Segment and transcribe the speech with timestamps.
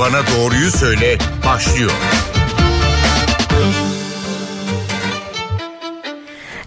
[0.00, 1.90] Bana Doğruyu Söyle başlıyor.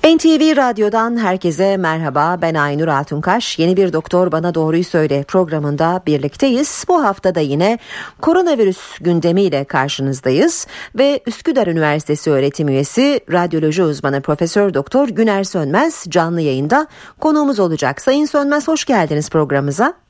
[0.04, 2.38] NTV Radyo'dan herkese merhaba.
[2.42, 3.60] Ben Aynur Altunkaş.
[3.60, 6.86] Yeni bir Doktor Bana Doğruyu Söyle programında birlikteyiz.
[6.88, 7.80] Bu hafta da yine
[8.22, 16.42] koronavirüs gündemiyle karşınızdayız ve Üsküdar Üniversitesi öğretim üyesi radyoloji uzmanı Profesör Doktor Güner Sönmez canlı
[16.42, 16.88] yayında
[17.20, 18.02] konuğumuz olacak.
[18.02, 20.03] Sayın Sönmez hoş geldiniz programımıza.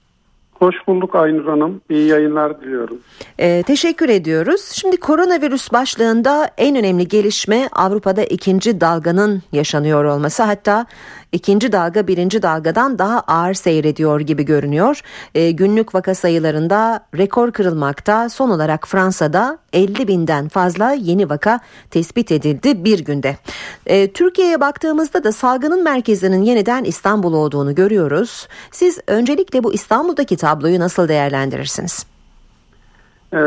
[0.63, 1.81] Hoş bulduk Aynur Hanım.
[1.89, 2.97] İyi yayınlar diliyorum.
[3.39, 4.61] Ee, teşekkür ediyoruz.
[4.61, 10.43] Şimdi koronavirüs başlığında en önemli gelişme Avrupa'da ikinci dalganın yaşanıyor olması.
[10.43, 10.85] Hatta
[11.33, 15.01] ikinci dalga birinci dalgadan daha ağır seyrediyor gibi görünüyor.
[15.35, 18.29] E, günlük vaka sayılarında rekor kırılmakta.
[18.29, 21.59] Son olarak Fransa'da 50 binden fazla yeni vaka
[21.89, 23.37] tespit edildi bir günde.
[23.85, 28.47] E, Türkiye'ye baktığımızda da salgının merkezinin yeniden İstanbul olduğunu görüyoruz.
[28.71, 32.05] Siz öncelikle bu İstanbul'daki tabloyu nasıl değerlendirirsiniz?
[33.33, 33.37] Ee,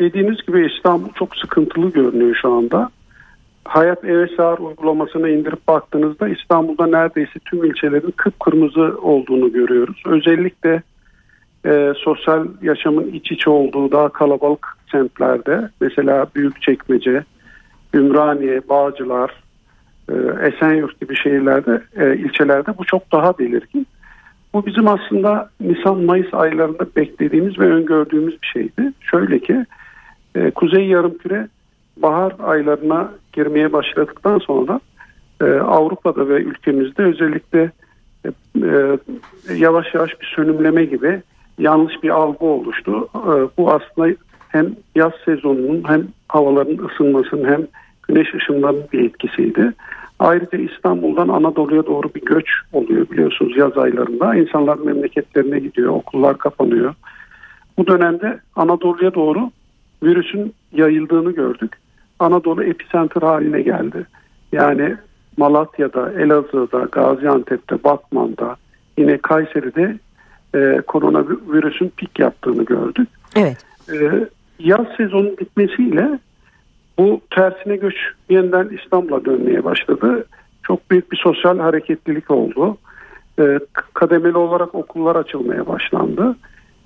[0.00, 2.90] dediğiniz gibi İstanbul çok sıkıntılı görünüyor şu anda.
[3.68, 10.02] Hayat Eve Sağır uygulamasını indirip baktığınızda İstanbul'da neredeyse tüm ilçelerin kıpkırmızı olduğunu görüyoruz.
[10.06, 10.82] Özellikle
[11.66, 17.24] e, sosyal yaşamın iç içe olduğu daha kalabalık semtlerde mesela Büyükçekmece,
[17.94, 19.30] Ümraniye, Bağcılar,
[20.08, 20.14] e,
[20.48, 23.86] Esenyurt gibi şehirlerde, e, ilçelerde bu çok daha belirgin.
[24.54, 28.92] Bu bizim aslında Nisan-Mayıs aylarında beklediğimiz ve öngördüğümüz bir şeydi.
[29.00, 29.66] Şöyle ki
[30.34, 31.48] e, Kuzey Yarımküre
[32.02, 34.80] bahar aylarına girmeye başladıktan sonra
[35.40, 37.70] e, Avrupa'da ve ülkemizde özellikle
[38.24, 38.28] e,
[38.62, 38.98] e,
[39.54, 41.22] yavaş yavaş bir sönümleme gibi
[41.58, 43.08] yanlış bir algı oluştu.
[43.14, 44.14] E, bu aslında
[44.48, 47.66] hem yaz sezonunun hem havaların ısınmasının hem
[48.08, 49.72] güneş ışınlarının bir etkisiydi.
[50.18, 54.34] Ayrıca İstanbul'dan Anadolu'ya doğru bir göç oluyor biliyorsunuz yaz aylarında.
[54.34, 56.94] İnsanlar memleketlerine gidiyor, okullar kapanıyor.
[57.78, 59.50] Bu dönemde Anadolu'ya doğru
[60.02, 61.76] virüsün yayıldığını gördük.
[62.18, 64.06] Anadolu episentr haline geldi.
[64.52, 64.96] Yani
[65.36, 68.56] Malatya'da, Elazığ'da, Gaziantep'te, Batman'da,
[68.98, 69.98] yine Kayseri'de
[70.54, 73.08] e, koronavirüsün pik yaptığını gördük.
[73.36, 73.64] Evet.
[73.92, 74.28] E,
[74.58, 76.18] yaz sezonun bitmesiyle
[76.98, 77.94] bu tersine göç
[78.30, 80.24] yeniden İstanbul'a dönmeye başladı.
[80.62, 82.78] Çok büyük bir sosyal hareketlilik oldu.
[83.38, 83.58] E,
[83.94, 86.36] kademeli olarak okullar açılmaya başlandı.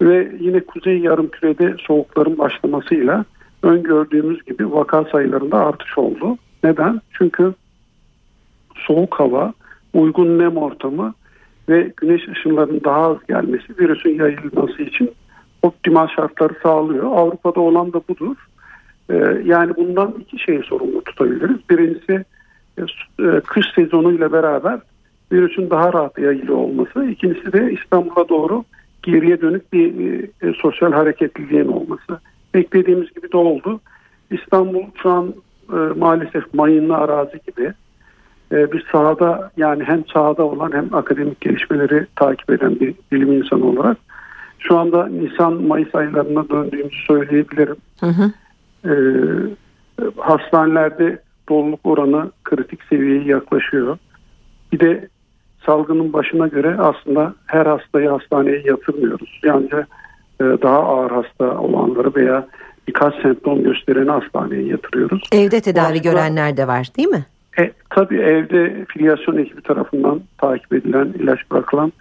[0.02, 3.24] Ve yine Kuzey Yarımküre'de soğukların başlamasıyla
[3.62, 6.38] öngördüğümüz gibi vaka sayılarında artış oldu.
[6.64, 7.00] Neden?
[7.12, 7.54] Çünkü
[8.74, 9.52] soğuk hava,
[9.94, 11.14] uygun nem ortamı
[11.68, 15.10] ve güneş ışınlarının daha az gelmesi virüsün yayılması için
[15.62, 17.06] optimal şartları sağlıyor.
[17.06, 18.36] Avrupa'da olan da budur.
[19.10, 21.56] Ee, yani bundan iki şeyi sorumlu tutabiliriz.
[21.70, 22.24] Birincisi
[22.78, 22.82] e,
[23.26, 24.80] e, kış sezonuyla beraber
[25.32, 27.04] virüsün daha rahat yayılı olması.
[27.04, 28.64] İkincisi de İstanbul'a doğru
[29.02, 32.20] geriye dönük bir e, sosyal hareketliliğin olması.
[32.54, 33.80] Beklediğimiz gibi de oldu.
[34.30, 35.34] İstanbul şu an
[35.72, 37.72] e, maalesef mayınlı arazi gibi
[38.52, 43.66] e, bir sahada yani hem sahada olan hem akademik gelişmeleri takip eden bir bilim insanı
[43.66, 43.96] olarak
[44.58, 47.76] şu anda Nisan-Mayıs aylarına döndüğümüzü söyleyebilirim.
[48.00, 48.32] Hı hı.
[48.88, 48.94] E,
[50.16, 53.98] hastanelerde doluluk oranı kritik seviyeye yaklaşıyor.
[54.72, 55.08] Bir de
[55.66, 59.40] salgının başına göre aslında her hastayı hastaneye yatırmıyoruz.
[59.44, 59.68] Yani
[60.62, 62.46] daha ağır hasta olanları veya
[62.88, 65.22] birkaç semptom göstereni hastaneye yatırıyoruz.
[65.32, 67.26] Evde tedavi aslında, görenler de var değil mi?
[67.58, 71.92] E, tabii evde filyasyon ekibi tarafından takip edilen, ilaç bırakılan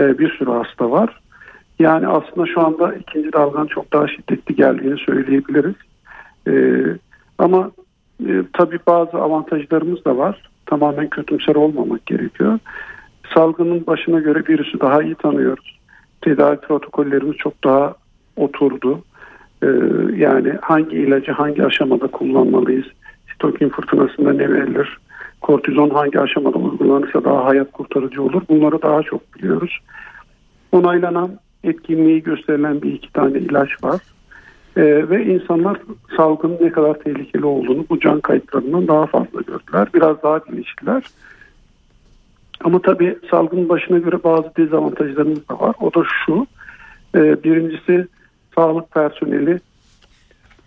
[0.00, 1.20] e, bir sürü hasta var.
[1.78, 5.74] Yani aslında şu anda ikinci dalganın çok daha şiddetli geldiğini söyleyebiliriz.
[6.48, 6.52] E,
[7.38, 7.70] ama
[8.28, 10.42] e, tabii bazı avantajlarımız da var.
[10.66, 12.58] Tamamen kötümser olmamak gerekiyor.
[13.34, 15.79] Salgının başına göre virüsü daha iyi tanıyoruz.
[16.22, 17.94] Tedavi protokollerimiz çok daha
[18.36, 19.02] oturdu.
[19.62, 19.66] Ee,
[20.16, 22.86] yani hangi ilacı hangi aşamada kullanmalıyız?
[23.32, 24.98] Sitokin fırtınasında ne verilir?
[25.40, 28.42] Kortizon hangi aşamada uygulanırsa daha hayat kurtarıcı olur?
[28.48, 29.78] Bunları daha çok biliyoruz.
[30.72, 31.30] Onaylanan
[31.64, 34.00] etkinliği gösterilen bir iki tane ilaç var.
[34.76, 35.80] Ee, ve insanlar
[36.16, 39.88] salgının ne kadar tehlikeli olduğunu bu can kayıtlarından daha fazla gördüler.
[39.94, 41.02] Biraz daha bilinçliler.
[42.64, 45.74] Ama tabii salgının başına göre bazı dezavantajlarımız da var.
[45.80, 46.46] O da şu.
[47.14, 48.06] E, birincisi
[48.54, 49.60] sağlık personeli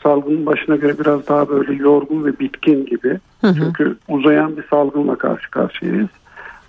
[0.03, 3.19] salgının başına göre biraz daha böyle yorgun ve bitkin gibi.
[3.41, 3.55] Hı hı.
[3.55, 6.09] Çünkü uzayan bir salgınla karşı karşıyayız.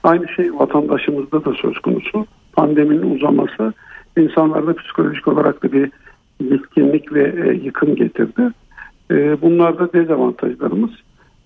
[0.02, 2.26] Aynı şey vatandaşımızda da söz konusu.
[2.52, 3.72] Pandeminin uzaması
[4.16, 5.90] insanlarda psikolojik olarak da bir
[6.40, 8.50] bitkinlik ve e, yıkım getirdi.
[9.10, 10.90] E, bunlar da dezavantajlarımız.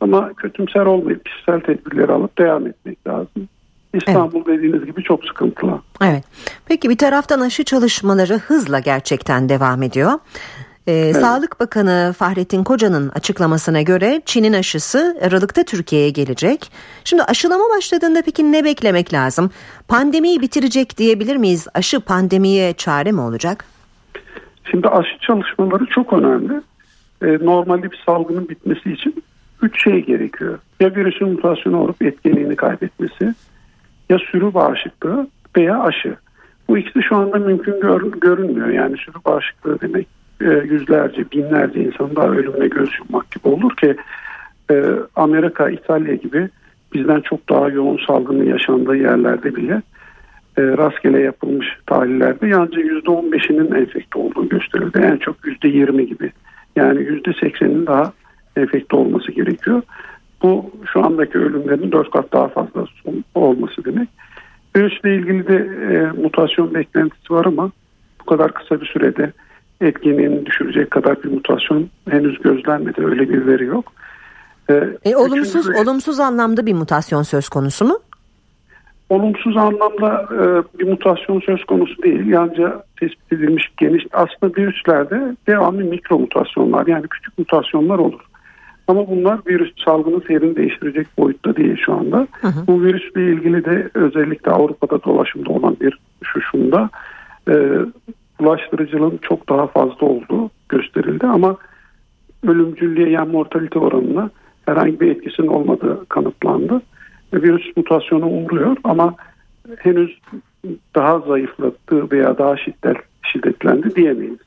[0.01, 3.49] Ama kötümser olmayıp kişisel tedbirleri alıp devam etmek lazım.
[3.95, 4.59] İstanbul evet.
[4.59, 5.81] dediğiniz gibi çok sıkıntılı.
[6.03, 6.25] Evet.
[6.67, 10.13] Peki bir taraftan aşı çalışmaları hızla gerçekten devam ediyor.
[10.87, 11.17] Ee, evet.
[11.17, 16.73] Sağlık Bakanı Fahrettin Koca'nın açıklamasına göre Çin'in aşısı Aralık'ta Türkiye'ye gelecek.
[17.05, 19.51] Şimdi aşılama başladığında peki ne beklemek lazım?
[19.89, 21.67] Pandemiyi bitirecek diyebilir miyiz?
[21.75, 23.65] Aşı pandemiye çare mi olacak?
[24.71, 26.61] Şimdi aşı çalışmaları çok önemli.
[27.23, 29.23] Ee, normalde bir salgının bitmesi için
[29.63, 30.59] üç şey gerekiyor.
[30.81, 33.35] Ya virüsün mutasyonu olup etkinliğini kaybetmesi,
[34.09, 35.27] ya sürü bağışıklığı
[35.57, 36.17] veya aşı.
[36.69, 38.69] Bu ikisi şu anda mümkün gör, görünmüyor.
[38.69, 40.07] Yani sürü bağışıklığı demek
[40.41, 43.97] e, yüzlerce, binlerce insanın daha ölümüne göz yummak gibi olur ki
[44.71, 44.85] e,
[45.17, 46.49] Amerika, İtalya gibi
[46.95, 49.83] bizden çok daha yoğun salgının yaşandığı yerlerde bile
[50.59, 54.99] e, rastgele yapılmış tahlillerde yalnızca %15'inin enfekte olduğu gösterildi.
[54.99, 56.33] En çok %20 gibi.
[56.77, 58.13] Yani %80'in daha
[58.57, 59.83] enfekte olması gerekiyor.
[60.43, 62.85] Bu şu andaki ölümlerin 4 kat daha fazla
[63.35, 64.09] olması demek.
[64.77, 67.71] Virüsle ilgili de e, mutasyon beklentisi var ama
[68.21, 69.33] bu kadar kısa bir sürede
[69.81, 73.05] etkinliğini düşürecek kadar bir mutasyon henüz gözlenmedi.
[73.05, 73.93] Öyle bir veri yok.
[74.71, 74.75] E,
[75.05, 77.99] e, olumsuz Üçüncü, olumsuz anlamda bir mutasyon söz konusu mu?
[79.11, 82.27] Olumsuz anlamda e, bir mutasyon söz konusu değil.
[82.27, 88.21] Yalnızca tespit edilmiş geniş aslında virüslerde devamlı mikro mutasyonlar yani küçük mutasyonlar olur.
[88.89, 92.27] Ama bunlar virüs salgının seyrini değiştirecek boyutta değil şu anda.
[92.41, 92.67] Hı hı.
[92.67, 96.91] Bu virüsle ilgili de özellikle Avrupa'da dolaşımda olan bir şuşunda
[97.49, 97.55] e,
[98.41, 101.57] bulaştırıcılığın çok daha fazla olduğu gösterildi ama
[102.47, 104.31] ölümcüllüğe yani mortalite oranına
[104.67, 106.83] herhangi bir etkisinin olmadığı kanıtlandı.
[107.35, 109.15] Virüs mutasyonu uğruyor ama
[109.79, 110.19] henüz
[110.95, 114.39] daha zayıflattı veya daha şiddet, şiddetlendi diyemeyiz.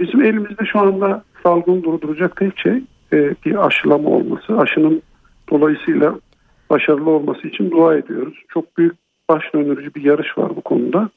[0.00, 2.82] Bizim elimizde şu anda salgını durduracak tek şey
[3.14, 4.58] e, bir aşılama olması.
[4.58, 5.02] Aşının
[5.50, 6.14] dolayısıyla
[6.70, 8.34] başarılı olması için dua ediyoruz.
[8.48, 8.94] Çok büyük
[9.30, 11.08] baş döndürücü bir yarış var bu konuda.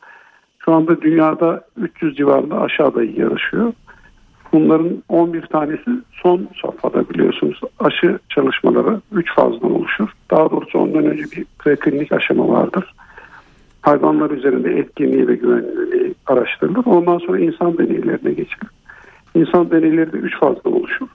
[0.65, 3.73] Şu anda dünyada 300 civarında adayı yarışıyor.
[4.53, 7.61] Bunların 11 tanesi son safhada biliyorsunuz.
[7.79, 10.09] Aşı çalışmaları 3 fazdan oluşur.
[10.31, 12.93] Daha doğrusu ondan önce bir preklinik aşama vardır.
[13.81, 16.85] Hayvanlar üzerinde etkinliği ve güvenliliği araştırılır.
[16.85, 18.69] Ondan sonra insan deneylerine geçilir.
[19.35, 21.07] İnsan deneyleri de 3 fazdan oluşur.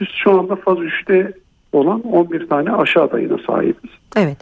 [0.00, 1.32] Biz şu anda faz 3'te
[1.72, 3.90] olan 11 tane aşı adayına sahibiz.
[4.16, 4.38] Evet.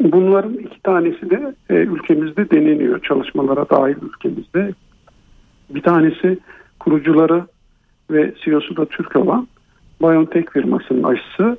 [0.00, 3.02] Bunların iki tanesi de e, ülkemizde deneniyor.
[3.02, 4.72] Çalışmalara dahil ülkemizde.
[5.70, 6.38] Bir tanesi
[6.78, 7.44] kurucuları
[8.10, 9.48] ve CEO'su da Türk olan
[10.02, 11.58] BioNTech firmasının aşısı.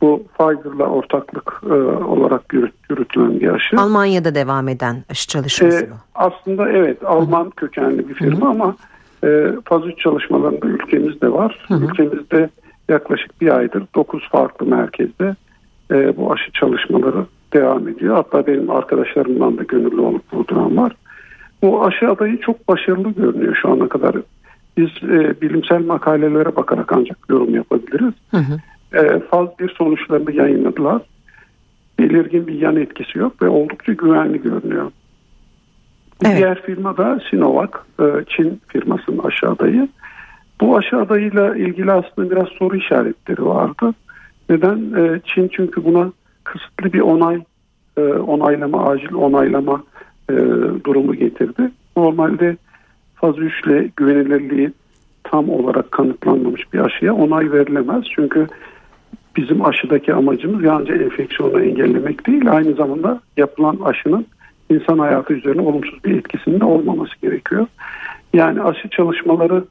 [0.00, 3.76] Bu Pfizer'la ortaklık e, olarak yürüt, yürütülen bir aşı.
[3.76, 5.94] Almanya'da devam eden aşı çalışması e, bu.
[6.14, 7.50] Aslında evet Alman Hı-hı.
[7.50, 8.48] kökenli bir firma Hı-hı.
[8.48, 8.76] ama
[9.24, 11.64] e, faz 3 çalışmalarında ülkemizde var.
[11.68, 11.84] Hı-hı.
[11.84, 12.48] Ülkemizde
[12.88, 15.36] yaklaşık bir aydır 9 farklı merkezde
[15.90, 18.14] e, bu aşı çalışmaları devam ediyor.
[18.14, 20.92] Hatta benim arkadaşlarımdan da gönüllü olup durduran var.
[21.62, 24.16] Bu aşı adayı çok başarılı görünüyor şu ana kadar.
[24.76, 28.14] Biz e, bilimsel makalelere bakarak ancak yorum yapabiliriz.
[28.30, 28.60] Hı hı.
[28.98, 31.02] E, faz bir sonuçlarını yayınladılar.
[31.98, 34.90] Belirgin bir yan etkisi yok ve oldukça güvenli görünüyor.
[36.24, 36.36] Evet.
[36.36, 37.70] Diğer firma da Sinovac,
[38.00, 39.88] e, Çin firmasının aşı adayı.
[40.60, 43.94] Bu aşı adayıyla ilgili aslında biraz soru işaretleri vardı.
[44.48, 44.76] Neden?
[44.76, 46.12] E, Çin çünkü buna
[46.44, 47.42] kısıtlı bir onay,
[47.96, 49.82] e, onaylama, acil onaylama
[50.84, 51.70] durumu getirdi.
[51.96, 52.56] Normalde
[53.14, 54.72] faz 3 ile güvenilirliği
[55.24, 58.04] tam olarak kanıtlanmamış bir aşıya onay verilemez.
[58.14, 58.46] Çünkü
[59.36, 64.26] bizim aşıdaki amacımız yalnızca enfeksiyonu engellemek değil, aynı zamanda yapılan aşının
[64.74, 67.66] insan hayatı üzerine olumsuz bir etkisinin olmaması gerekiyor.
[68.34, 69.64] Yani aşı çalışmaları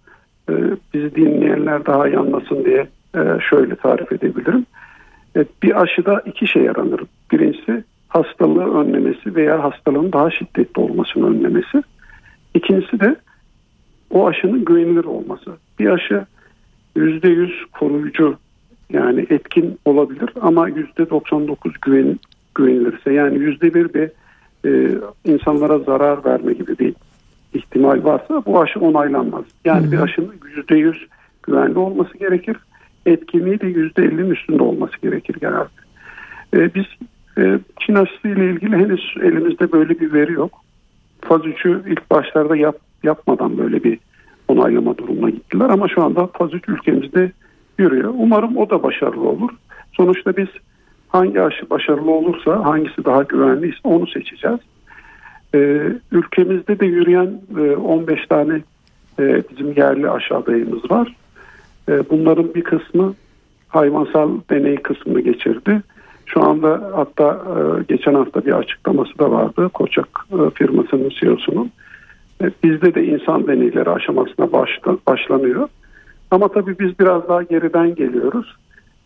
[0.50, 0.54] e,
[0.94, 3.20] bizi dinleyenler daha iyi anlasın diye e,
[3.50, 4.66] şöyle tarif edebilirim.
[5.36, 7.02] E, bir aşıda iki şey aranır.
[7.32, 11.84] Birincisi hastalığı önlemesi veya hastalığın daha şiddetli olmasını önlemesi.
[12.54, 13.16] İkincisi de
[14.10, 15.52] o aşının güvenilir olması.
[15.80, 16.26] Bir aşı
[16.96, 18.38] yüzde yüz koruyucu
[18.94, 22.20] yani etkin olabilir ama yüzde 99 güven,
[22.56, 24.12] güvenilirse yani yüzde bir bir
[24.66, 24.92] e,
[25.26, 26.94] insanlara zarar verme gibi bir
[27.54, 29.44] ihtimal varsa bu aşı onaylanmaz.
[29.66, 31.08] Yani bir aşının yüzde yüz
[31.44, 32.58] güvenli olması gerekir.
[33.06, 35.70] Etkinliği de yüzde ellinin üstünde olması gerekir genelde.
[36.54, 36.86] E, biz
[37.38, 40.62] e, Çin aşısı ile ilgili henüz elimizde böyle bir veri yok.
[41.22, 44.00] Faz 3'ü ilk başlarda yap, yapmadan böyle bir
[44.48, 47.32] onaylama durumuna gittiler ama şu anda faz 3 ülkemizde
[47.78, 48.14] yürüyor.
[48.18, 49.50] Umarım o da başarılı olur.
[49.94, 50.48] Sonuçta biz
[51.14, 54.60] hangi aşı başarılı olursa hangisi daha güvenliyse onu seçeceğiz.
[55.56, 58.62] Ee, ülkemizde de yürüyen e, 15 tane
[59.20, 61.16] e, bizim yerli aşı adayımız var.
[61.90, 63.14] E, bunların bir kısmı
[63.68, 65.82] hayvansal deney kısmını geçirdi.
[66.26, 71.72] Şu anda hatta e, geçen hafta bir açıklaması da vardı Koçak e, firmasının CEO'sunun.
[72.44, 75.68] E, bizde de insan deneyleri aşamasına başla, başlanıyor.
[76.32, 78.56] Ama tabii biz biraz daha geriden geliyoruz.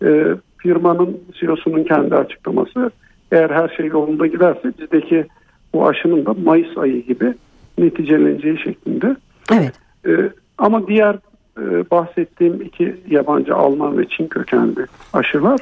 [0.04, 2.92] E, firmanın CEO'sunun kendi açıklaması
[3.32, 5.26] eğer her şey yolunda giderse bizdeki
[5.74, 7.34] bu aşının da Mayıs ayı gibi
[7.78, 9.16] neticeleneceği şeklinde.
[9.54, 9.74] Evet.
[10.08, 10.12] E,
[10.58, 11.16] ama diğer
[11.60, 15.60] e, bahsettiğim iki yabancı Alman ve Çin kökenli aşılar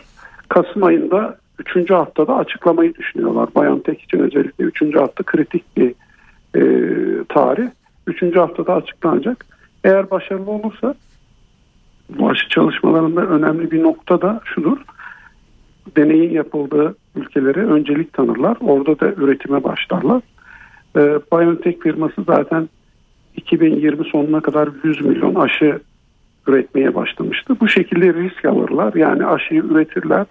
[0.49, 1.37] Kasım ayında
[1.75, 1.89] 3.
[1.89, 3.49] haftada açıklamayı düşünüyorlar.
[3.55, 4.95] BioNTech için özellikle 3.
[4.95, 5.93] hafta kritik bir
[6.55, 6.61] e,
[7.29, 7.67] tarih.
[8.07, 8.35] 3.
[8.35, 9.45] haftada açıklanacak.
[9.83, 10.95] Eğer başarılı olursa
[12.09, 14.77] bu aşı çalışmalarında önemli bir nokta da şudur.
[15.97, 18.57] Deneyin yapıldığı ülkelere öncelik tanırlar.
[18.59, 20.21] Orada da üretime başlarlar.
[20.95, 20.99] E,
[21.31, 22.69] BioNTech firması zaten
[23.35, 25.79] 2020 sonuna kadar 100 milyon aşı
[26.47, 27.55] üretmeye başlamıştı.
[27.59, 28.93] Bu şekilde risk alırlar.
[28.93, 30.25] Yani aşıyı üretirler.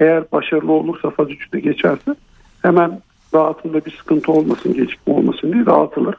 [0.00, 2.14] Eğer başarılı olursa faz 3'te geçerse
[2.62, 3.00] hemen
[3.32, 6.14] dağıtımda bir sıkıntı olmasın, gecikme olmasın diye dağıtılır.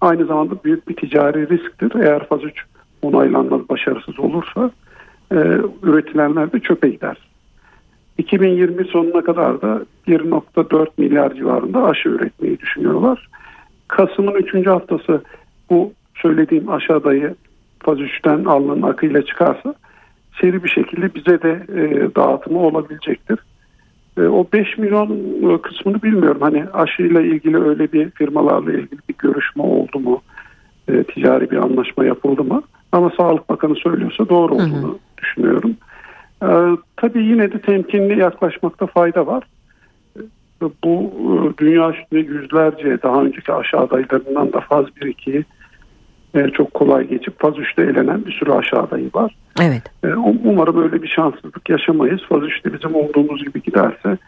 [0.00, 1.92] Aynı zamanda büyük bir ticari risktir.
[2.00, 2.64] Eğer faz 3
[3.02, 4.70] onaylanmaz, başarısız olursa
[5.32, 5.36] e,
[5.82, 7.16] üretilenler de çöpe gider.
[8.18, 13.28] 2020 sonuna kadar da 1.4 milyar civarında aşı üretmeyi düşünüyorlar.
[13.88, 14.66] Kasım'ın 3.
[14.66, 15.22] haftası
[15.70, 17.34] bu söylediğim aşağıdayı
[17.78, 19.74] faz 3'ten alınan akıyla çıkarsa
[20.40, 23.38] seri bir şekilde bize de e, dağıtımı olabilecektir.
[24.18, 26.40] E, o 5 milyon kısmını bilmiyorum.
[26.40, 30.22] Hani aşıyla ilgili öyle bir firmalarla ilgili bir görüşme oldu mu?
[30.88, 32.62] E, ticari bir anlaşma yapıldı mı?
[32.92, 34.98] Ama Sağlık Bakanı söylüyorsa doğru olduğunu hı hı.
[35.22, 35.76] düşünüyorum.
[36.42, 36.48] E,
[36.96, 39.42] tabii yine de temkinli yaklaşmakta fayda var.
[40.16, 40.20] E,
[40.84, 45.44] bu e, dünya üstünde yüzlerce daha önceki aşı adaylarından da faz 1-2'yi
[46.34, 49.36] e, çok kolay geçip faz 3'te elenen bir sürü aşı adayı var.
[49.60, 49.82] Evet.
[50.04, 52.20] E, umarım öyle bir şanssızlık yaşamayız.
[52.28, 54.18] Faz 3'te bizim olduğumuz gibi giderse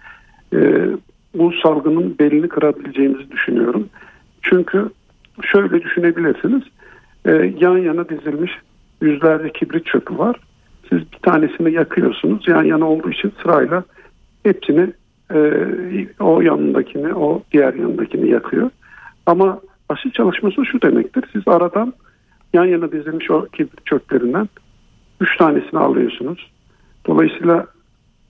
[0.55, 0.87] e,
[1.35, 3.89] bu salgının belini kırabileceğimizi düşünüyorum.
[4.43, 4.91] Çünkü
[5.43, 6.63] şöyle düşünebilirsiniz.
[7.27, 8.53] E, yan yana dizilmiş
[9.01, 10.37] yüzlerce kibrit çöpü var.
[10.89, 12.49] Siz bir tanesini yakıyorsunuz.
[12.49, 13.85] Yan yana olduğu için sırayla
[14.43, 14.93] hepsini
[15.35, 15.39] e,
[16.21, 18.71] o yanındakini, o diğer yanındakini yakıyor.
[19.27, 21.25] Ama aşı çalışması şu demektir.
[21.33, 21.93] Siz aradan
[22.53, 24.49] yan yana dizilmiş o kibrit çöplerinden
[25.21, 26.51] üç tanesini alıyorsunuz.
[27.07, 27.67] Dolayısıyla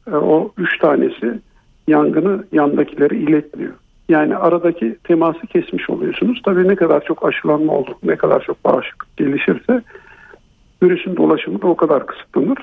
[0.06, 1.40] e, o üç tanesi
[1.88, 3.72] yangını yandakileri iletmiyor.
[4.08, 6.42] Yani aradaki teması kesmiş oluyorsunuz.
[6.44, 9.82] Tabii ne kadar çok aşılanma olur, ne kadar çok bağışıklık gelişirse
[10.82, 12.58] virüsün dolaşımı da o kadar kısıtlanır.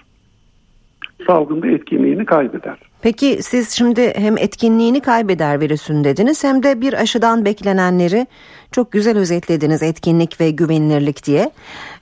[1.28, 2.78] Salgında etkinliğini kaybeder.
[3.02, 8.28] Peki siz şimdi hem etkinliğini kaybeder virüsün dediniz hem de bir aşıdan beklenenleri
[8.72, 11.52] çok güzel özetlediniz etkinlik ve güvenilirlik diye.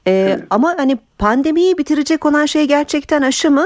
[0.08, 0.43] Ee, evet.
[0.50, 3.65] Ama hani pandemiyi bitirecek olan şey gerçekten aşı mı?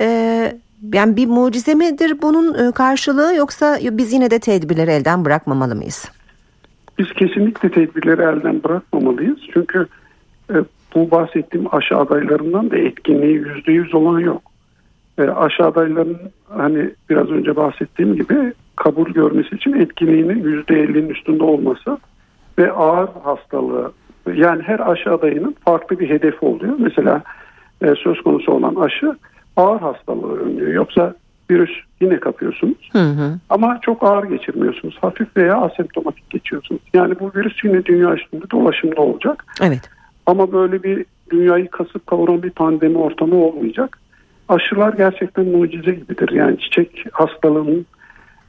[0.00, 5.76] Ee, yani bir mucize midir bunun e, karşılığı yoksa biz yine de tedbirleri elden bırakmamalı
[5.76, 6.10] mıyız?
[6.98, 9.38] Biz kesinlikle tedbirleri elden bırakmamalıyız.
[9.54, 9.86] Çünkü
[10.50, 10.54] e,
[10.94, 14.42] bu bahsettiğim aşı adaylarından da etkinliği yüzde yüz olan yok.
[15.18, 21.44] E, aşı adaylarının hani biraz önce bahsettiğim gibi kabul görmesi için etkinliğinin yüzde ellinin üstünde
[21.44, 21.98] olması
[22.58, 23.92] ve ağır hastalığı
[24.34, 26.74] yani her aşı adayının farklı bir hedefi oluyor.
[26.78, 27.22] Mesela
[27.80, 29.16] söz konusu olan aşı
[29.56, 30.72] ağır hastalığı önlüyor.
[30.72, 31.14] Yoksa
[31.50, 32.90] virüs yine kapıyorsunuz.
[32.92, 33.38] Hı hı.
[33.50, 34.98] Ama çok ağır geçirmiyorsunuz.
[35.00, 36.82] Hafif veya asemptomatik geçiyorsunuz.
[36.94, 39.44] Yani bu virüs yine dünya üstünde dolaşımda olacak.
[39.62, 39.90] Evet.
[40.26, 43.98] Ama böyle bir dünyayı kasıp kavuran bir pandemi ortamı olmayacak.
[44.48, 46.30] Aşılar gerçekten mucize gibidir.
[46.32, 47.86] Yani çiçek hastalığının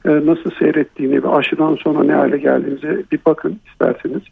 [0.04, 4.22] e, nasıl seyrettiğini ve aşıdan sonra ne hale geldiğinize bir bakın isterseniz.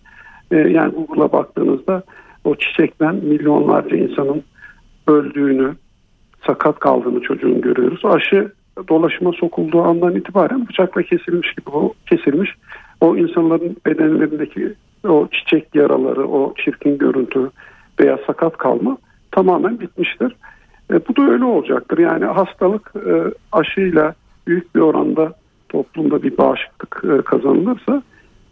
[0.50, 2.02] E, yani Google'a baktığınızda
[2.44, 4.42] o çiçekten milyonlarca insanın
[5.06, 5.74] öldüğünü,
[6.47, 8.04] sakat kaldığını çocuğun görüyoruz.
[8.04, 8.52] Aşı
[8.88, 12.50] dolaşıma sokulduğu andan itibaren bıçakla kesilmiş gibi o kesilmiş.
[13.00, 14.75] O insanların bedenlerindeki
[15.09, 17.50] o çiçek yaraları, o çirkin görüntü
[18.00, 18.99] veya sakat kalma
[19.30, 20.37] tamamen bitmiştir.
[20.92, 21.99] E, bu da öyle olacaktır.
[21.99, 23.12] Yani hastalık e,
[23.52, 24.14] aşıyla
[24.47, 25.32] büyük bir oranda
[25.68, 28.02] toplumda bir bağışıklık e, kazanılırsa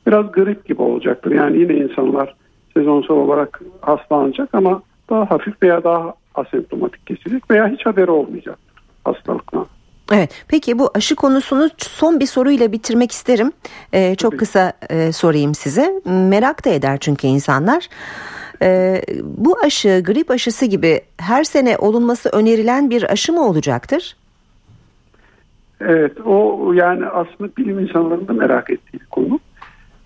[0.07, 1.33] biraz grip gibi olacaktır.
[1.33, 2.35] Yani yine insanlar
[2.75, 8.59] sezonsal olarak hastalanacak ama daha hafif veya daha asemptomatik geçecek veya hiç haberi olmayacak
[9.05, 9.67] hastalıktan.
[10.13, 13.53] Evet peki bu aşı konusunu son bir soruyla bitirmek isterim.
[13.93, 14.39] Ee, çok Tabii.
[14.39, 16.01] kısa e, sorayım size.
[16.05, 17.89] Merak da eder çünkü insanlar.
[18.63, 24.17] Ee, bu aşı grip aşısı gibi her sene olunması önerilen bir aşı mı olacaktır?
[25.81, 29.41] Evet o yani aslında bilim insanlarının da merak ettiği konu.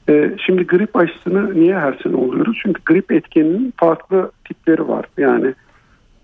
[0.09, 2.59] Ee, şimdi grip aşısını niye her sene oluyoruz?
[2.63, 5.07] Çünkü grip etkeninin farklı tipleri var.
[5.19, 5.55] Yani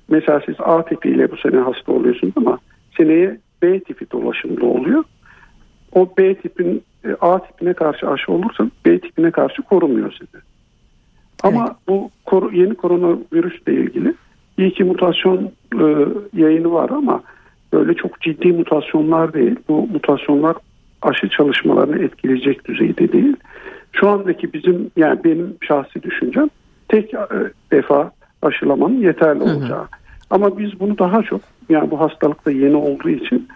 [0.08, 2.58] mesela siz A tipiyle bu sene hasta oluyorsunuz ama
[2.96, 5.04] seneye B tipi dolaşımda oluyor.
[5.92, 10.44] O B tipin e, A tipine karşı aşı olursa B tipine karşı korumuyor sizi.
[11.42, 11.76] Ama Evet.
[11.88, 12.10] bu
[12.52, 14.14] yeni koronavirüsle ilgili
[14.58, 15.84] iyi ki mutasyon e,
[16.36, 17.22] yayını var ama
[17.72, 19.56] böyle çok ciddi mutasyonlar değil.
[19.68, 20.56] Bu mutasyonlar
[21.02, 23.36] aşı çalışmalarını etkileyecek düzeyde değil.
[23.92, 26.48] Şu andaki bizim yani benim şahsi düşüncem
[26.88, 27.18] tek e,
[27.70, 28.10] defa
[28.42, 29.44] aşılamanın yeterli hı.
[29.44, 29.88] olacağı.
[30.30, 33.48] Ama biz bunu daha çok yani bu hastalık da yeni olduğu için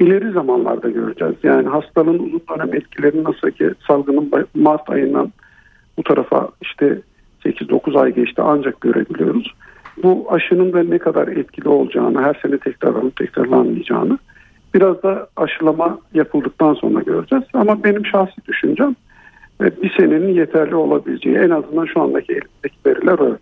[0.00, 1.34] ileri zamanlarda göreceğiz.
[1.42, 5.32] Yani hastalığın uzun dönem etkileri nasıl ki salgının Mart ayından
[5.98, 7.00] bu tarafa işte
[7.44, 9.54] 8-9 ay geçti ancak görebiliyoruz.
[10.02, 14.18] Bu aşının da ne kadar etkili olacağını, her sene tekrarlanıp tekrarlanmayacağını
[14.74, 17.44] biraz da aşılama yapıldıktan sonra göreceğiz.
[17.54, 18.94] Ama benim şahsi düşüncem
[19.60, 23.38] e, bir senenin yeterli olabileceği en azından şu andaki elimizdeki veriler öyle.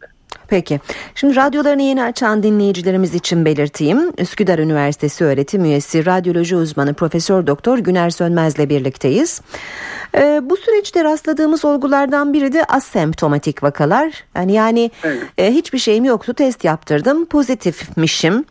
[0.52, 0.80] Peki.
[1.14, 4.12] Şimdi radyolarını yeni açan dinleyicilerimiz için belirteyim.
[4.18, 9.40] Üsküdar Üniversitesi öğretim üyesi radyoloji uzmanı Profesör Doktor Güner Sönmez'le birlikteyiz.
[10.16, 14.24] Ee, bu süreçte rastladığımız olgulardan biri de asemptomatik vakalar.
[14.36, 15.22] Yani yani Evet.
[15.38, 18.44] e, hiçbir şeyim yoktu, test yaptırdım, pozitifmişim.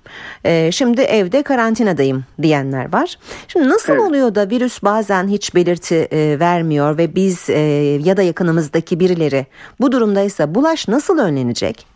[0.45, 3.17] E, şimdi evde karantinadayım diyenler var.
[3.47, 4.01] Şimdi nasıl Evet.
[4.01, 7.59] oluyor da virüs bazen hiç belirti e, vermiyor ve biz e,
[8.03, 9.45] ya da yakınımızdaki birileri
[9.79, 11.90] bu durumdaysa bulaş nasıl önlenecek?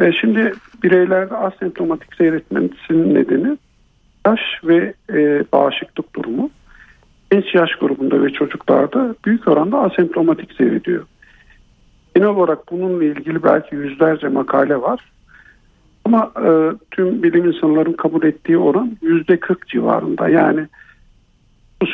[0.00, 3.58] E, şimdi bireylerde asemptomatik seyretmesinin nedeni
[4.26, 6.50] yaş ve e, bağışıklık durumu.
[7.30, 11.04] Genç yaş grubunda ve çocuklarda büyük oranda asemptomatik seyrediyor.
[12.14, 15.00] Genel olarak bununla ilgili belki yüzlerce makale var.
[16.04, 16.50] Ama e,
[16.90, 20.28] tüm bilim insanların kabul ettiği oran yüzde 40 civarında.
[20.28, 20.66] Yani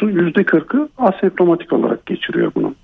[0.03, 2.75] yüzde 40'ı asemptomatik olarak geçiriyor bunu.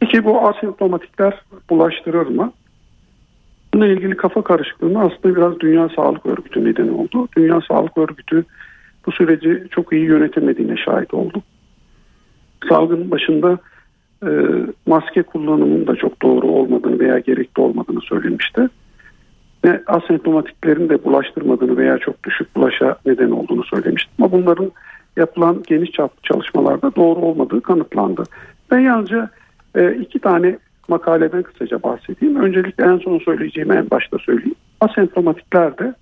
[0.00, 2.52] Peki bu asemptomatikler bulaştırır mı?
[3.74, 7.28] Bununla ilgili kafa karışıklığına aslında biraz Dünya Sağlık Örgütü neden oldu.
[7.36, 8.44] Dünya Sağlık Örgütü
[9.06, 11.44] bu süreci çok iyi yönetemediğine şahit olduk.
[12.68, 13.58] Salgının başında
[14.26, 14.30] e,
[14.86, 18.68] maske kullanımının da çok doğru olmadığını veya gerekli olmadığını söylemişti.
[19.64, 24.10] Ve asemptomatiklerin de bulaştırmadığını veya çok düşük bulaşa neden olduğunu söylemişti.
[24.18, 24.72] Ama bunların
[25.16, 28.22] yapılan geniş çaplı çalışmalarda doğru olmadığı kanıtlandı.
[28.70, 29.30] Ben yalnızca
[29.74, 32.36] e, iki tane makaleden kısaca bahsedeyim.
[32.36, 34.54] Öncelikle en son söyleyeceğimi en başta söyleyeyim.
[34.80, 35.94] Asemptomatikler de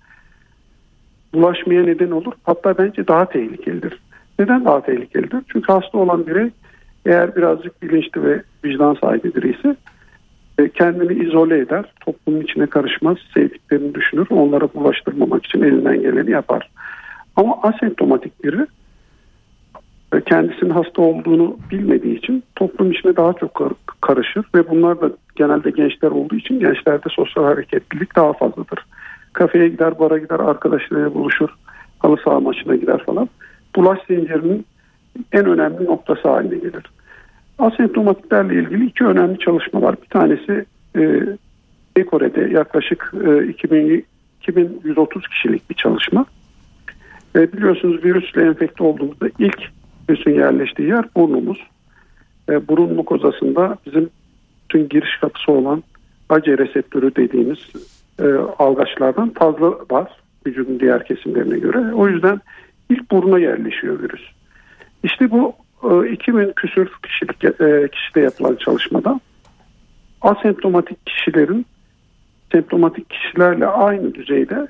[1.33, 2.33] bulaşmaya neden olur.
[2.43, 3.99] Hatta bence daha tehlikelidir.
[4.39, 5.39] Neden daha tehlikelidir?
[5.47, 6.49] Çünkü hasta olan birey
[7.05, 9.75] eğer birazcık bilinçli ve vicdan sahibi ise
[10.57, 16.69] e, kendini izole eder, toplumun içine karışmaz, sevdiklerini düşünür, onlara bulaştırmamak için elinden geleni yapar.
[17.35, 18.67] Ama asemptomatik biri
[20.19, 25.69] kendisinin hasta olduğunu bilmediği için toplum içine daha çok kar- karışır ve bunlar da genelde
[25.71, 28.79] gençler olduğu için gençlerde sosyal hareketlilik daha fazladır.
[29.33, 31.49] Kafeye gider, bara gider, arkadaşlarıyla buluşur,
[31.99, 33.29] halı saha maçına gider falan.
[33.75, 34.65] Bulaş zincirinin
[35.31, 36.83] en önemli noktası haline gelir.
[37.59, 39.95] Asemptomatiklerle ilgili iki önemli çalışma var.
[40.01, 41.01] Bir tanesi e,
[41.95, 44.05] Güney Kore'de yaklaşık e, 2000,
[44.41, 46.25] 2130 kişilik bir çalışma.
[47.35, 49.71] E, biliyorsunuz virüsle enfekte olduğumuzda ilk
[50.11, 51.57] virüsün yerleştiği yer burnumuz.
[52.49, 54.09] E, burun mukozasında bizim
[54.63, 55.83] bütün giriş kapısı olan
[56.29, 57.59] AC reseptörü dediğimiz
[58.19, 58.25] e,
[58.59, 60.11] algaçlardan fazla var
[60.45, 61.93] vücudun diğer kesimlerine göre.
[61.93, 62.41] O yüzden
[62.89, 64.21] ilk buruna yerleşiyor virüs.
[65.03, 69.19] İşte bu e, 2000 küsür kişilik e, kişide yapılan çalışmada
[70.21, 71.65] asemptomatik kişilerin
[72.51, 74.67] semptomatik kişilerle aynı düzeyde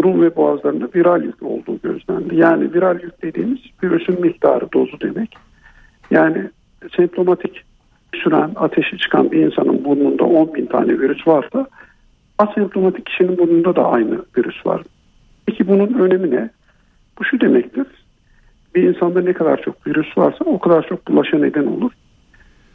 [0.00, 2.36] burun ve boğazlarında viral yük olduğu gözlendi.
[2.36, 5.36] Yani viral yük dediğimiz virüsün miktarı, dozu demek.
[6.10, 6.50] Yani
[6.96, 7.64] semptomatik
[8.14, 11.66] süren, ateşi çıkan bir insanın burnunda 10 bin tane virüs varsa
[12.38, 14.82] asemptomatik kişinin burnunda da aynı virüs var.
[15.46, 16.50] Peki bunun önemi ne?
[17.18, 17.86] Bu şu demektir.
[18.74, 21.92] Bir insanda ne kadar çok virüs varsa o kadar çok bulaşa neden olur.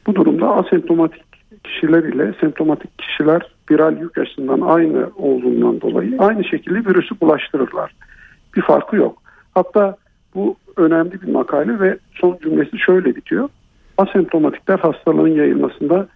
[0.08, 1.31] Bu durumda asemptomatik
[1.64, 7.96] kişiler ile semptomatik kişiler viral yük açısından aynı olduğundan dolayı aynı şekilde virüsü bulaştırırlar.
[8.56, 9.22] Bir farkı yok.
[9.54, 9.98] Hatta
[10.36, 13.50] bu önemli bir makale ve son cümlesi şöyle bitiyor.
[13.98, 16.08] Asemptomatikler hastalığın yayılmasında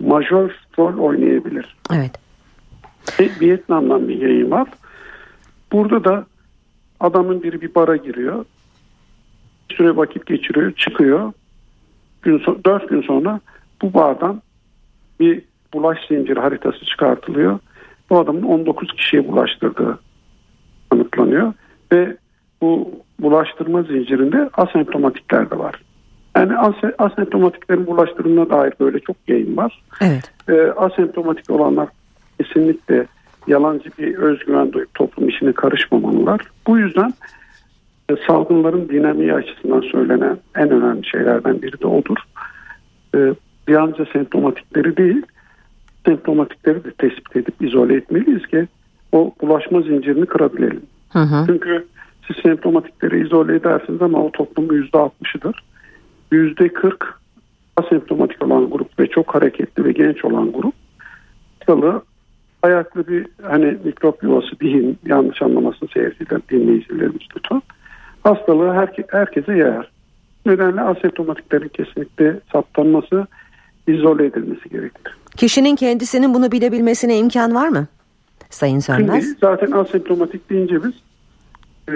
[0.00, 1.76] majör rol oynayabilir.
[1.92, 2.10] Evet.
[3.20, 4.68] E, Vietnam'dan bir yayın var.
[5.72, 6.26] Burada da
[7.00, 8.44] adamın biri bir bara giriyor.
[9.70, 11.32] Bir süre vakit geçiriyor, çıkıyor.
[12.22, 13.40] Gün so- dört gün sonra
[13.82, 14.42] bu bardan
[15.20, 15.42] bir
[15.74, 17.58] bulaş zinciri haritası çıkartılıyor.
[18.10, 19.98] Bu adamın 19 kişiye bulaştırdığı
[20.90, 21.52] kanıtlanıyor.
[21.92, 22.16] Ve
[22.62, 25.74] bu bulaştırma zincirinde asemptomatikler de var.
[26.36, 29.82] Yani ase- asemptomatiklerin bulaştırımına dair böyle çok yayın var.
[30.00, 30.32] Evet.
[30.48, 31.88] E, asemptomatik olanlar
[32.40, 33.06] kesinlikle
[33.46, 36.40] yalancı bir özgüven duyup toplum işine karışmamalılar.
[36.66, 37.14] Bu yüzden
[38.10, 42.16] e, salgınların dinamiği açısından söylenen en önemli şeylerden biri de odur.
[43.16, 43.18] E,
[43.68, 45.22] yalnızca semptomatikleri değil,
[46.06, 48.68] semptomatikleri de tespit edip izole etmeliyiz ki
[49.12, 50.82] o bulaşma zincirini kırabilelim.
[51.12, 51.44] Hı hı.
[51.46, 51.86] Çünkü
[52.26, 55.64] siz semptomatikleri izole edersiniz ama o toplumun %60'ıdır.
[56.32, 56.94] %40
[57.76, 60.74] asemptomatik olan grup ve çok hareketli ve genç olan grup
[61.58, 62.02] hastalığı
[62.62, 67.62] ayaklı bir hani mikrop yuvası diyeyim yanlış anlamasın seyirciler dinleyicilerimiz lütfen.
[68.22, 69.90] Hastalığı herke, herkese yayar.
[70.46, 73.26] Nedenle asemptomatiklerin kesinlikle saptanması,
[73.86, 75.16] izole edilmesi gerekir.
[75.36, 77.86] Kişinin kendisinin bunu bilebilmesine imkan var mı?
[78.50, 79.24] Sayın Sönmez.
[79.24, 80.92] Şimdi zaten asemptomatik deyince biz
[81.88, 81.94] e,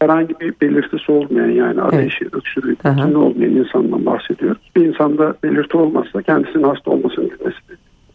[0.00, 2.34] herhangi bir belirtisi olmayan yani ateşi, evet.
[2.34, 2.76] öksürüğü,
[3.16, 4.70] olmayan insandan bahsediyoruz.
[4.76, 7.58] Bir insanda belirti olmazsa kendisinin hasta olmasını bilmesi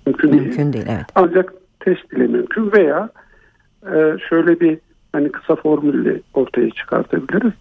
[0.05, 0.73] mümkün, mümkün değil.
[0.73, 1.05] Değil evet.
[1.15, 3.10] Ancak test ile mümkün veya
[3.84, 4.77] e, şöyle bir
[5.13, 7.53] hani kısa formülle ortaya çıkartabiliriz.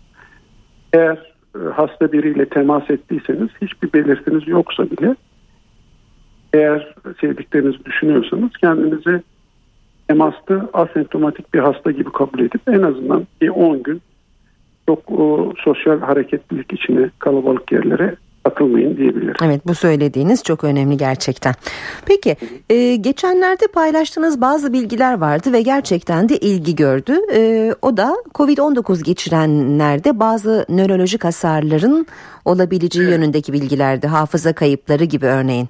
[0.93, 5.17] Eğer e, hasta biriyle temas ettiyseniz hiçbir belirtiniz yoksa bile
[6.53, 9.23] eğer sevdiklerinizi düşünüyorsanız kendinizi
[10.09, 14.03] temasta asemptomatik bir hasta gibi kabul edip en azından bir 10 gün
[14.89, 19.35] çok o, sosyal hareketlilik içine kalabalık yerlere atılmayın diyebilirim.
[19.45, 21.55] Evet bu söylediğiniz çok önemli gerçekten.
[22.07, 22.37] Peki
[22.71, 27.13] e, geçenlerde paylaştığınız bazı bilgiler vardı ve gerçekten de ilgi gördü.
[27.35, 32.07] E, o da Covid-19 geçirenlerde bazı nörolojik hasarların
[32.45, 33.19] olabileceği evet.
[33.19, 34.07] yönündeki bilgilerdi.
[34.07, 35.69] Hafıza kayıpları gibi örneğin.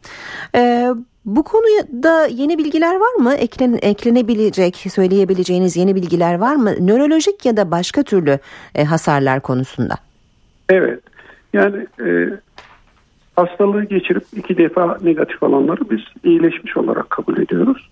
[0.56, 0.88] E,
[1.24, 3.34] bu konuda yeni bilgiler var mı?
[3.34, 6.74] Eklen, eklenebilecek, söyleyebileceğiniz yeni bilgiler var mı?
[6.80, 8.38] Nörolojik ya da başka türlü
[8.74, 9.94] e, hasarlar konusunda.
[10.68, 11.00] Evet.
[11.52, 12.08] Yani e,
[13.40, 17.90] hastalığı geçirip iki defa negatif olanları biz iyileşmiş olarak kabul ediyoruz.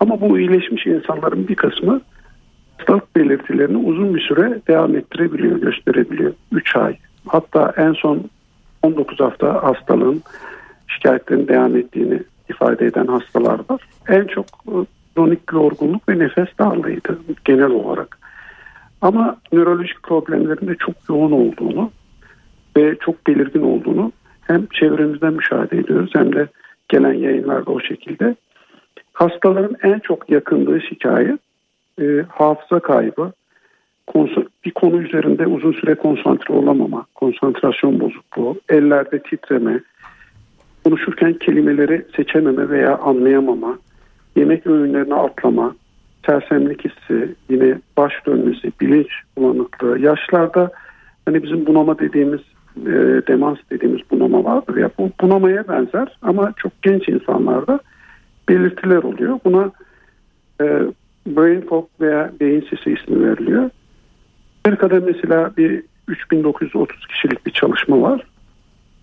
[0.00, 2.00] Ama bu iyileşmiş insanların bir kısmı
[2.78, 6.32] hastalık belirtilerini uzun bir süre devam ettirebiliyor, gösterebiliyor.
[6.52, 6.96] 3 ay.
[7.26, 8.24] Hatta en son
[8.82, 10.22] 19 hafta hastalığın
[10.88, 13.80] şikayetlerin devam ettiğini ifade eden hastalar var.
[14.08, 14.74] En çok e,
[15.14, 18.18] kronik yorgunluk ve nefes darlığıydı genel olarak.
[19.02, 21.90] Ama nörolojik problemlerin de çok yoğun olduğunu
[22.76, 24.12] ve çok belirgin olduğunu
[24.46, 26.48] hem çevremizden müşahede ediyoruz hem de
[26.88, 28.36] gelen yayınlarda o şekilde.
[29.12, 31.40] Hastaların en çok yakındığı şikayet
[32.00, 33.32] e, hafıza kaybı,
[34.64, 39.80] bir konu üzerinde uzun süre konsantre olamama, konsantrasyon bozukluğu, ellerde titreme,
[40.84, 43.78] konuşurken kelimeleri seçememe veya anlayamama,
[44.36, 45.74] yemek öğünlerini atlama,
[46.26, 50.70] sersemlik hissi, yine baş dönmesi, bilinç bulanıklığı, yaşlarda
[51.24, 52.40] hani bizim bunama dediğimiz
[52.76, 57.80] e, demans dediğimiz bunama vardır ya bu bunamaya benzer ama çok genç insanlarda
[58.48, 59.38] belirtiler oluyor.
[59.44, 59.70] Buna
[60.60, 60.64] e,
[61.26, 63.70] brain fog veya beyin sisi ismi veriliyor.
[64.64, 68.26] Amerika'da mesela bir 3930 kişilik bir çalışma var.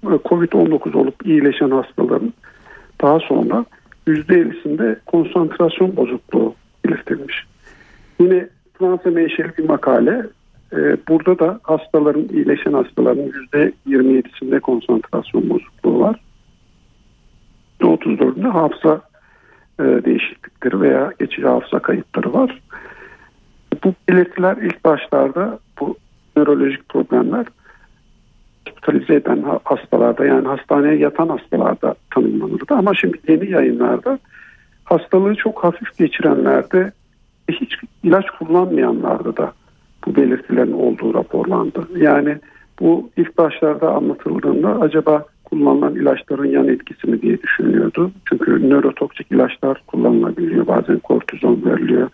[0.04, 2.34] E, Covid-19 olup iyileşen hastaların
[3.02, 3.66] daha sonra
[4.08, 6.56] %50'sinde konsantrasyon bozukluğu
[6.86, 7.46] belirtilmiş.
[8.20, 10.24] Yine Fransa menşeli bir makale
[11.08, 13.32] burada da hastaların, iyileşen hastaların
[13.86, 16.20] %27'sinde konsantrasyon bozukluğu var.
[17.82, 19.02] %34'ünde hafıza
[19.80, 22.62] e, değişiklikleri veya geçici hafıza kayıpları var.
[23.84, 25.98] Bu belirtiler ilk başlarda bu
[26.36, 27.46] nörolojik problemler
[28.90, 32.74] hospitalize eden hastalarda yani hastaneye yatan hastalarda tanımlanırdı.
[32.74, 34.20] Ama şimdi yeni yayınlarda
[34.84, 36.92] hastalığı çok hafif geçirenlerde
[37.52, 39.54] hiç ilaç kullanmayanlarda da
[40.06, 41.88] bu belirtilerin olduğu raporlandı.
[41.98, 42.38] Yani
[42.80, 48.12] bu ilk başlarda anlatıldığında acaba kullanılan ilaçların yan etkisi mi diye düşünülüyordu.
[48.26, 50.68] Çünkü nörotoksik ilaçlar kullanılabiliyor.
[50.68, 52.10] Bazen kortizon veriliyor.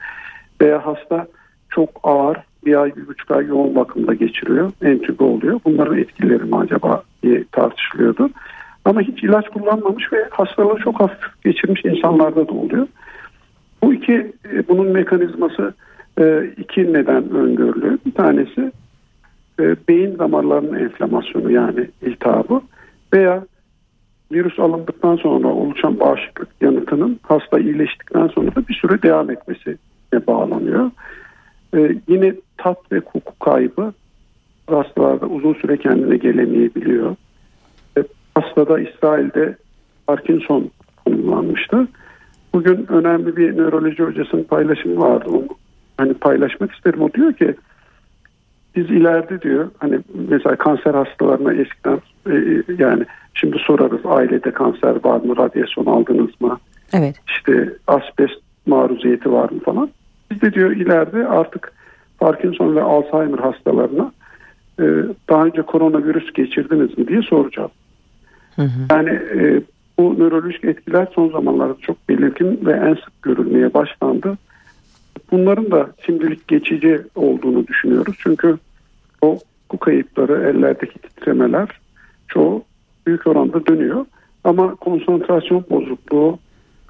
[0.61, 1.27] Veya hasta
[1.69, 4.71] çok ağır bir ay, bir buçuk ay yoğun bakımda geçiriyor.
[4.81, 5.59] Entübe oluyor.
[5.65, 8.29] Bunların etkileri mi acaba diye tartışılıyordu.
[8.85, 12.87] Ama hiç ilaç kullanmamış ve hastalığı çok hafif geçirmiş insanlarda da oluyor.
[13.83, 14.13] Bu iki,
[14.53, 15.73] e, bunun mekanizması
[16.19, 17.97] e, iki neden öngörülüyor.
[18.05, 18.71] Bir tanesi
[19.59, 22.61] e, beyin damarlarının enflamasyonu yani iltihabı
[23.13, 23.45] veya
[24.31, 29.77] virüs alındıktan sonra oluşan bağışıklık yanıtının hasta iyileştikten sonra da bir süre devam etmesi
[30.27, 30.91] bağlanıyor.
[31.75, 33.93] Ee, yine tat ve koku kaybı
[34.67, 37.15] hastalarda uzun süre kendine gelemeyebiliyor.
[37.97, 38.03] Ee,
[38.35, 39.55] hastada İsrail'de
[40.07, 40.71] Parkinson
[41.05, 41.87] kullanmıştı.
[42.53, 45.25] Bugün önemli bir nöroloji hocasının paylaşımı vardı.
[45.29, 45.47] Onu
[45.97, 47.01] hani paylaşmak isterim.
[47.01, 47.55] O diyor ki
[48.75, 55.03] biz ileride diyor hani mesela kanser hastalarına eskiden e, e, yani şimdi sorarız ailede kanser
[55.03, 56.57] var mı radyasyon aldınız mı?
[56.93, 57.15] Evet.
[57.27, 59.89] İşte asbest maruziyeti var mı falan.
[60.31, 61.73] Biz de diyor ileride artık
[62.19, 64.11] Parkinson ve Alzheimer hastalarına
[64.79, 64.83] e,
[65.29, 67.71] daha önce koronavirüs geçirdiniz mi diye soracağız.
[68.55, 68.79] Hı hı.
[68.89, 69.61] Yani e,
[69.97, 74.37] Bu nörolojik etkiler son zamanlarda çok belirgin ve en sık görülmeye başlandı.
[75.31, 78.15] Bunların da şimdilik geçici olduğunu düşünüyoruz.
[78.19, 78.57] Çünkü
[79.21, 79.39] o
[79.71, 81.69] bu kayıpları, ellerdeki titremeler
[82.27, 82.63] çoğu
[83.07, 84.05] büyük oranda dönüyor.
[84.43, 86.39] Ama konsantrasyon bozukluğu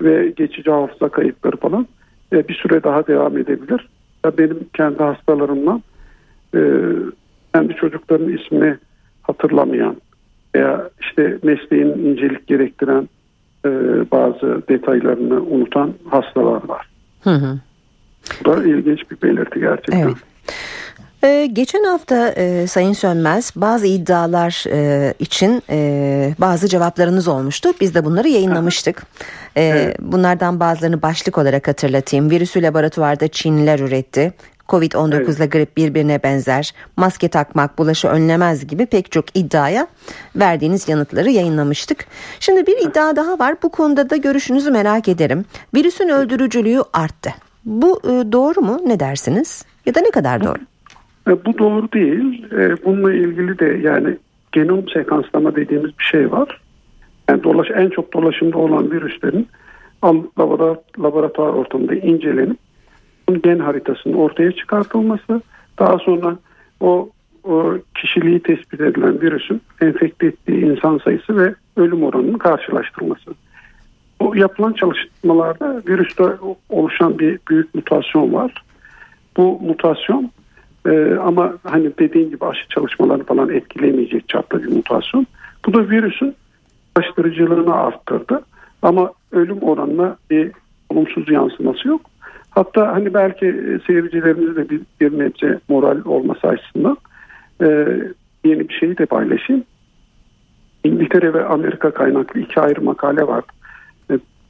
[0.02, 1.88] ve geçici hafıza kayıpları falan
[2.34, 3.88] e, bir süre daha devam edebilir.
[4.26, 5.84] Ya benim kendi hastalarımdan
[6.56, 6.60] e,
[7.54, 8.78] kendi çocukların ismini
[9.22, 9.96] hatırlamayan
[10.56, 13.10] veya işte mesleğin incelik gerektiren
[13.66, 13.70] e,
[14.12, 16.90] bazı detaylarını unutan hastalar var.
[17.24, 17.60] Hı hı.
[18.46, 20.00] Bu da ilginç bir belirti gerçekten.
[20.00, 20.16] Evet.
[21.24, 27.70] Ee, geçen hafta e, Sayın Sönmez bazı iddialar e, için e, bazı cevaplarınız olmuştu.
[27.82, 29.04] Biz de bunları yayınlamıştık.
[29.56, 29.98] E, evet.
[30.00, 32.32] Bunlardan bazılarını başlık olarak hatırlatayım.
[32.32, 34.34] Virüsü laboratuvarda Çinliler üretti.
[34.70, 35.38] Covid-19 evet.
[35.38, 39.88] ile grip birbirine benzer, maske takmak bulaşı önlemez gibi pek çok iddiaya
[40.36, 42.06] verdiğiniz yanıtları yayınlamıştık.
[42.40, 43.56] Şimdi bir iddia daha var.
[43.64, 45.46] Bu konuda da görüşünüzü merak ederim.
[45.74, 47.34] Virüsün öldürücülüğü arttı.
[47.66, 48.80] Bu e, doğru mu?
[48.86, 49.66] Ne dersiniz?
[49.86, 50.60] Ya da ne kadar doğru?
[51.28, 52.52] E, bu doğru değil.
[52.52, 54.18] E, bununla ilgili de yani
[54.52, 56.62] genom sekanslama dediğimiz bir şey var.
[57.30, 59.48] Yani dolaş en çok dolaşımda olan virüslerin
[61.00, 62.58] laboratuvar ortamında incelenip
[63.44, 65.42] gen haritasının ortaya çıkartılması,
[65.80, 66.38] daha sonra
[66.80, 67.10] o,
[67.44, 73.32] o kişiliği tespit edilen virüsün enfekte ettiği insan sayısı ve ölüm oranının karşılaştırılması.
[74.26, 76.24] Bu yapılan çalışmalarda virüste
[76.70, 78.64] oluşan bir büyük mutasyon var.
[79.38, 80.32] Bu mutasyon
[80.88, 85.28] e, ama hani dediğim gibi aşı çalışmalarını falan etkilemeyecek çapta bir mutasyon.
[85.66, 86.36] Bu da virüsün
[86.98, 88.42] bulaştırıcılığını arttırdı.
[88.82, 90.52] Ama ölüm oranına bir
[90.90, 92.02] olumsuz yansıması yok.
[92.50, 96.98] Hatta hani belki seyircilerimiz de bir, bir nebze moral olması açısından
[97.62, 97.68] e,
[98.46, 99.64] yeni bir şeyi de paylaşayım.
[100.84, 103.44] İngiltere ve Amerika kaynaklı iki ayrı makale var.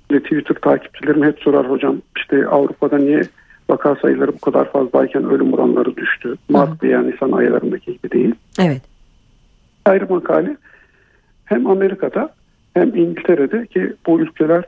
[0.10, 3.22] E, Twitter takipçilerim hep sorar hocam işte Avrupa'da niye
[3.70, 6.36] vaka sayıları bu kadar fazlayken ölüm oranları düştü.
[6.50, 8.36] Mart veya Nisan aylarındaki gibi değil.
[8.60, 8.82] Evet.
[9.86, 10.58] Ayrı makale
[11.46, 12.34] hem Amerika'da
[12.74, 14.64] hem İngiltere'de ki bu ülkeler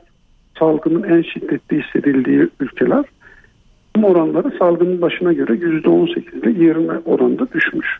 [0.58, 3.04] salgının en şiddetli hissedildiği ülkeler
[3.96, 7.98] bu oranları salgının başına göre %18 ile 20 oranında düşmüş.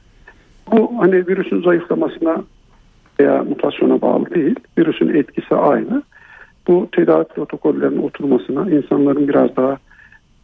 [0.73, 2.45] Bu hani virüsün zayıflamasına
[3.21, 4.55] veya mutasyona bağlı değil.
[4.79, 6.03] Virüsün etkisi aynı.
[6.69, 9.79] Bu tedavi protokollerinin oturmasına, insanların biraz daha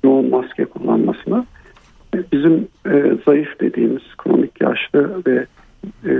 [0.04, 1.44] yoğun maske kullanmasına,
[2.32, 5.46] bizim e, zayıf dediğimiz kronik yaşlı ve
[6.04, 6.12] e,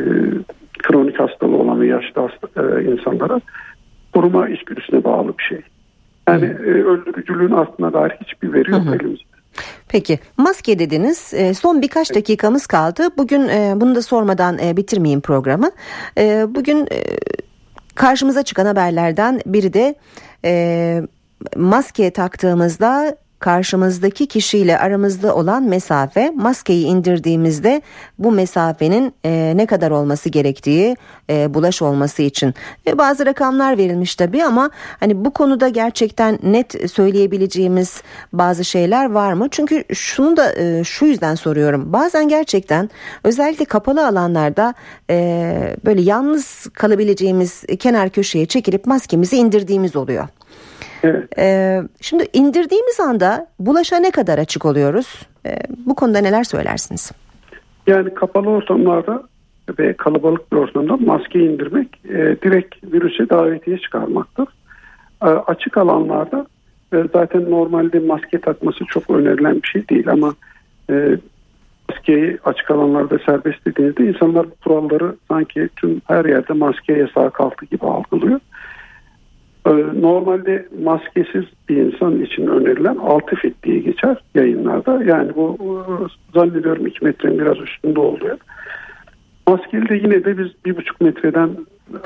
[0.78, 3.40] kronik hastalığı olan ve yaşlı hasta, e, insanlara
[4.14, 5.60] koruma içgüdüsüne bağlı bir şey.
[6.28, 9.34] Yani e, öldürücülüğün aslında dair hiçbir veri yok elimizde.
[9.88, 11.34] Peki maske dediniz.
[11.34, 13.02] E, son birkaç dakikamız kaldı.
[13.16, 15.70] Bugün e, bunu da sormadan e, bitirmeyeyim programı.
[16.48, 16.88] Bugün
[17.94, 19.94] karşımıza çıkan haberlerden biri de
[21.56, 27.82] maske taktığımızda karşımızdaki kişiyle aramızda olan mesafe maskeyi indirdiğimizde
[28.18, 30.96] bu mesafenin e, ne kadar olması gerektiği
[31.30, 32.54] e, bulaş olması için
[32.86, 38.02] e, bazı rakamlar verilmiş tabi ama hani bu konuda gerçekten net söyleyebileceğimiz
[38.32, 39.48] bazı şeyler var mı?
[39.50, 42.90] Çünkü şunu da e, şu yüzden soruyorum bazen gerçekten
[43.24, 44.74] özellikle kapalı alanlarda
[45.10, 50.28] e, böyle yalnız kalabileceğimiz kenar köşeye çekilip maskemizi indirdiğimiz oluyor.
[51.04, 51.38] Evet.
[51.38, 55.26] Ee, şimdi indirdiğimiz anda bulaşa ne kadar açık oluyoruz?
[55.46, 57.12] Ee, bu konuda neler söylersiniz?
[57.86, 59.22] Yani kapalı ortamlarda
[59.78, 64.46] ve kalabalık bir ortamda maske indirmek e, direkt virüse davetiye çıkarmaktır.
[65.22, 66.46] E, açık alanlarda
[66.94, 70.34] e, zaten normalde maske takması çok önerilen bir şey değil ama
[70.90, 71.18] e,
[71.88, 77.66] maskeyi açık alanlarda serbest dediğinizde insanlar bu kuralları sanki tüm her yerde maske yasağı kalktı
[77.66, 78.40] gibi algılıyor.
[79.66, 85.04] Ee, normalde maskesiz bir insan için önerilen 6 fit diye geçer yayınlarda.
[85.04, 85.58] Yani bu
[86.34, 88.38] zannediyorum 2 metrenin biraz üstünde oluyor.
[89.48, 91.50] Maskeli de yine de biz bir buçuk metreden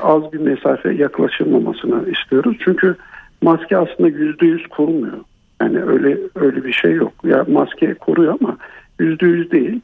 [0.01, 2.57] az bir mesafe yaklaşılmamasını istiyoruz.
[2.59, 2.95] Çünkü
[3.41, 5.17] maske aslında yüzde yüz korumuyor.
[5.61, 7.13] Yani öyle öyle bir şey yok.
[7.23, 8.57] Ya maske koruyor ama
[8.99, 9.81] yüzde yüz değil.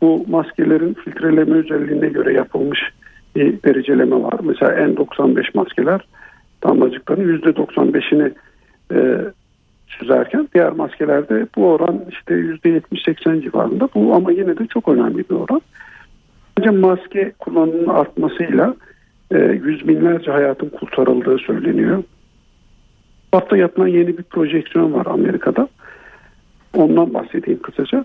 [0.00, 2.80] Bu maskelerin filtreleme özelliğine göre yapılmış
[3.36, 4.40] bir dereceleme var.
[4.42, 6.00] Mesela N95 maskeler
[6.64, 8.32] damlacıkların %95'ini
[8.92, 9.18] e,
[9.88, 13.88] süzerken diğer maskelerde bu oran işte %70-80 civarında.
[13.94, 15.62] Bu ama yine de çok önemli bir oran.
[16.58, 18.74] Bence maske kullanımının artmasıyla
[19.30, 22.02] e, yüz binlerce hayatın kurtarıldığı söyleniyor.
[23.32, 25.68] Bu hafta yapılan yeni bir projeksiyon var Amerika'da.
[26.74, 28.04] Ondan bahsedeyim kısaca.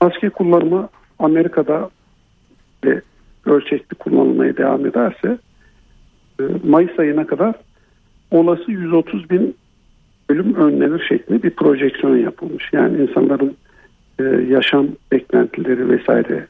[0.00, 1.90] Maske kullanımı Amerika'da
[2.84, 3.00] ve
[3.46, 5.38] ölçekli kullanılmaya devam ederse
[6.64, 7.54] Mayıs ayına kadar
[8.30, 9.56] olası 130 bin
[10.28, 12.72] ölüm önlenir şeklinde bir projeksiyon yapılmış.
[12.72, 13.56] Yani insanların
[14.18, 16.46] e, yaşam beklentileri vesaire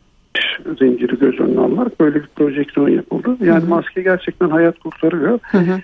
[0.78, 3.36] zinciri göz önüne alınarak böyle bir projeksiyon yapıldı.
[3.40, 3.70] Yani hı hı.
[3.70, 5.38] maske gerçekten hayat kurtarıyor.
[5.42, 5.80] Hı hı.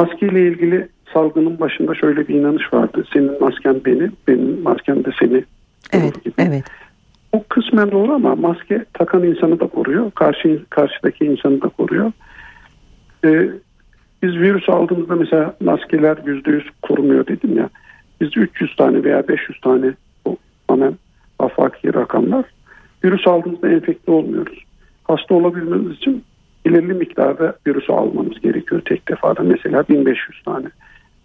[0.00, 3.04] Maske ile ilgili salgının başında şöyle bir inanış vardı.
[3.12, 5.44] Senin masken beni, benim maskem de seni.
[5.92, 6.34] Evet, gibi.
[6.38, 6.64] evet.
[7.32, 10.10] O kısmen doğru ama maske takan insanı da koruyor.
[10.10, 12.12] Karşı, karşıdaki insanı da koruyor.
[13.24, 13.50] Ee,
[14.22, 17.68] biz virüs aldığımızda mesela maskeler %100 korumuyor dedim ya.
[18.20, 19.92] Biz 300 tane veya 500 tane
[20.26, 20.36] bu
[20.70, 20.94] hemen
[21.38, 22.44] afaki rakamlar.
[23.04, 24.64] Virüs aldığımızda enfekte olmuyoruz.
[25.04, 26.24] Hasta olabilmemiz için
[26.66, 30.66] belirli miktarda virüsü almamız gerekiyor tek defada mesela 1500 tane.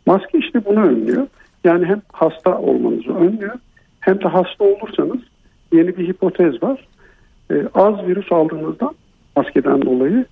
[0.05, 1.27] Maske işte bunu önlüyor.
[1.63, 3.55] Yani hem hasta olmanızı önlüyor
[3.99, 5.19] hem de hasta olursanız
[5.73, 6.87] yeni bir hipotez var.
[7.51, 8.91] Ee, az virüs aldığınızda
[9.35, 10.25] maskeden dolayı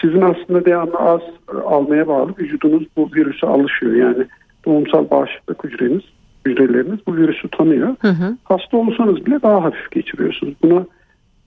[0.00, 1.20] sizin aslında devamlı az
[1.64, 3.94] almaya bağlı vücudunuz bu virüse alışıyor.
[3.94, 4.26] Yani
[4.66, 6.02] doğumsal bağışıklık hücreniz,
[6.46, 7.96] hücreleriniz bu virüsü tanıyor.
[8.00, 8.36] Hı hı.
[8.44, 10.54] Hasta olursanız bile daha hafif geçiriyorsunuz.
[10.62, 10.80] Buna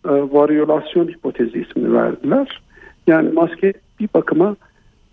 [0.06, 2.62] e, varyolasyon hipotezi ismini verdiler.
[3.08, 4.56] Yani maske bir bakıma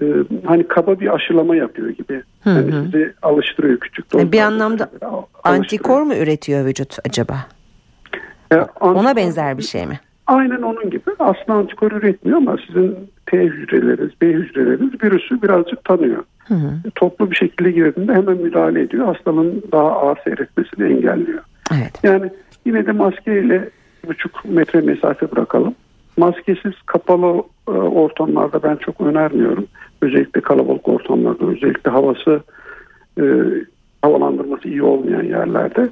[0.01, 0.05] e,
[0.44, 2.22] hani kaba bir aşılama yapıyor gibi.
[2.44, 2.55] Hı hı.
[2.55, 4.14] Yani sizi alıştırıyor küçük.
[4.14, 4.90] E, bir anlamda
[5.44, 7.37] antikor mu üretiyor vücut acaba?
[8.53, 10.01] E, Ona benzer bir şey mi?
[10.27, 11.11] Aynen onun gibi.
[11.19, 16.25] Aslında antikor üretmiyor ama sizin T hücreleriniz, B hücreleriniz virüsü birazcık tanıyor.
[16.49, 16.91] Hı hı.
[16.95, 19.07] Toplu bir şekilde girdiğinde hemen müdahale ediyor.
[19.07, 21.43] Hastalığın daha ağır seyretmesini engelliyor.
[21.75, 22.01] Evet.
[22.03, 22.31] Yani
[22.65, 23.71] yine de maskeyle
[24.09, 25.75] buçuk metre mesafe bırakalım.
[26.17, 29.67] Maskesiz kapalı e, ortamlarda ben çok önermiyorum.
[30.03, 32.41] Özellikle kalabalık ortamlarda, özellikle havası
[33.21, 33.25] e,
[34.03, 35.89] havalandırması iyi olmayan yerlerde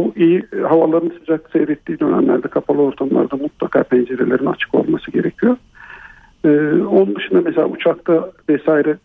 [0.00, 5.56] bu iyi havaların sıcak seyrettiği dönemlerde kapalı ortamlarda mutlaka pencerelerin açık olması gerekiyor.
[6.44, 6.48] Ee,
[6.82, 8.98] onun dışında mesela uçakta vesaire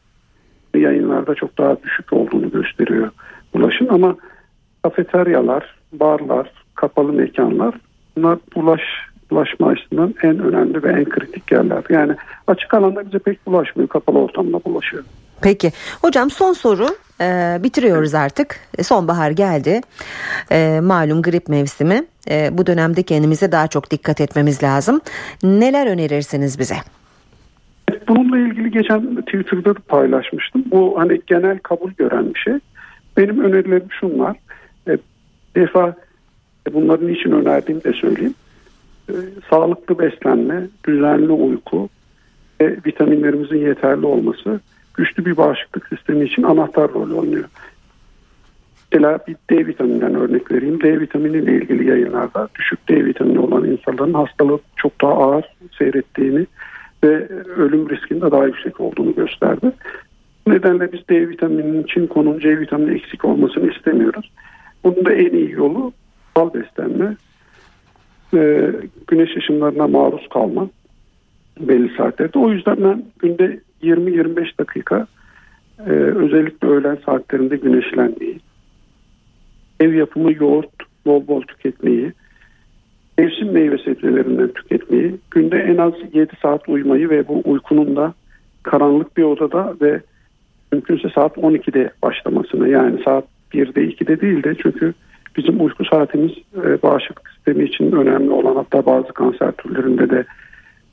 [0.75, 3.09] yayınlarda çok daha düşük olduğunu gösteriyor
[3.53, 4.15] bulaşın ama
[4.83, 7.75] kafeteryalar, barlar, kapalı mekanlar
[8.17, 8.81] bunlar bulaş
[9.31, 11.83] bulaşma açısından en önemli ve en kritik yerler.
[11.89, 12.15] Yani
[12.47, 15.03] açık alanda bize pek bulaşmıyor, kapalı ortamda bulaşıyor.
[15.41, 15.71] Peki
[16.01, 16.87] hocam son soru
[17.21, 19.81] e, bitiriyoruz artık e, sonbahar geldi
[20.51, 25.01] e, malum grip mevsimi e, bu dönemde kendimize daha çok dikkat etmemiz lazım
[25.43, 26.75] neler önerirsiniz bize?
[28.07, 30.63] Bununla ilgili geçen Twitter'da paylaşmıştım.
[30.71, 32.53] Bu hani genel kabul gören bir şey.
[33.17, 34.35] Benim önerilerim şunlar.
[34.87, 34.97] E,
[35.55, 35.95] defa
[36.69, 38.35] e, bunların için önerdiğimi de söyleyeyim.
[39.09, 39.13] E,
[39.49, 41.89] sağlıklı beslenme, düzenli uyku
[42.61, 44.59] ve vitaminlerimizin yeterli olması
[44.97, 47.45] güçlü bir bağışıklık sistemi için anahtar rol oynuyor.
[48.91, 50.81] Mesela bir D vitamininden örnek vereyim.
[50.81, 55.45] D vitamini ile ilgili yayınlarda düşük D vitamini olan insanların hastalığı çok daha ağır
[55.77, 56.45] seyrettiğini
[57.03, 57.27] ve
[57.57, 59.71] ölüm riskinde daha yüksek olduğunu gösterdi.
[60.47, 64.31] Bu nedenle biz D vitamininin için konun C vitamini eksik olmasını istemiyoruz.
[64.83, 65.93] Bunun da en iyi yolu
[66.35, 67.15] bal beslenme,
[68.33, 68.71] e,
[69.07, 70.69] güneş ışınlarına maruz kalma
[71.59, 72.39] belli saatlerde.
[72.39, 75.07] O yüzden ben günde 20-25 dakika
[75.79, 78.39] e, özellikle öğlen saatlerinde güneşlenmeyi,
[79.79, 80.69] ev yapımı yoğurt
[81.05, 82.13] bol bol tüketmeyi,
[83.17, 88.13] mevsim meyve sebzelerinden tüketmeyi, günde en az 7 saat uyumayı ve bu uykunun da
[88.63, 90.01] karanlık bir odada ve
[90.71, 94.93] mümkünse saat 12'de başlamasını yani saat 1'de 2'de değil de çünkü
[95.37, 96.31] bizim uyku saatimiz
[96.63, 100.25] e, bağışıklık sistemi için önemli olan hatta bazı kanser türlerinde de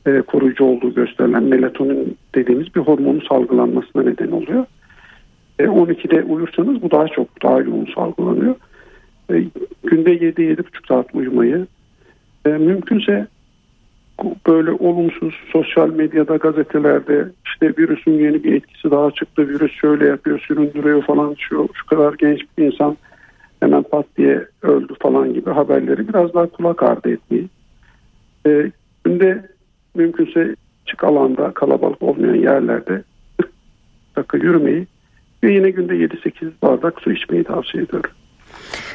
[0.06, 4.64] e, koruyucu olduğu gösterilen melatonin dediğimiz bir hormonun salgılanmasına neden oluyor.
[5.58, 8.54] E, 12'de uyursanız bu daha çok daha yoğun salgılanıyor.
[9.30, 9.44] E,
[9.84, 11.66] günde 7-7,5 saat uyumayı
[12.46, 13.26] e, mümkünse
[14.46, 20.40] böyle olumsuz sosyal medyada gazetelerde işte virüsün yeni bir etkisi daha çıktı virüs şöyle yapıyor
[20.48, 22.96] süründürüyor falan şu, şu kadar genç bir insan
[23.60, 27.48] hemen pat diye öldü falan gibi haberleri biraz daha kulak ardı etmeyi.
[28.46, 28.70] E,
[29.04, 29.51] günde
[29.94, 33.02] mümkünse çık alanda kalabalık olmayan yerlerde
[33.38, 33.50] 40
[34.16, 34.86] dakika yürümeyi
[35.42, 38.10] ve yine günde 7-8 bardak su içmeyi tavsiye ediyorum.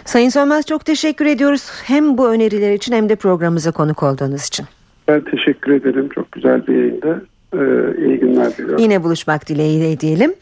[0.05, 1.71] Sayın Sönmez çok teşekkür ediyoruz.
[1.83, 4.65] Hem bu öneriler için hem de programımıza konuk olduğunuz için.
[5.07, 6.09] Ben teşekkür ederim.
[6.15, 7.21] Çok güzel bir yayında.
[7.53, 7.57] Ee,
[8.05, 8.77] iyi günler diliyorum.
[8.83, 10.33] Yine buluşmak dileğiyle diyelim.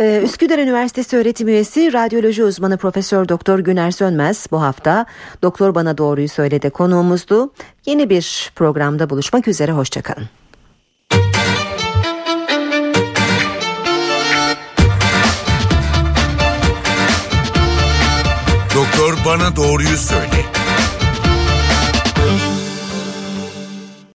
[0.00, 5.06] Ee, Üsküdar Üniversitesi öğretim üyesi radyoloji uzmanı Profesör Doktor Güner Sönmez bu hafta
[5.42, 7.52] Doktor Bana Doğruyu Söyledi konuğumuzdu.
[7.86, 9.72] Yeni bir programda buluşmak üzere.
[9.72, 10.24] Hoşçakalın.
[18.74, 20.41] Doktor Bana Doğruyu Söyle